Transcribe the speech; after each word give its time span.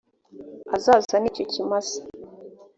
azazane 0.75 1.25
icyo 1.29 1.45
kimasa 1.51 1.99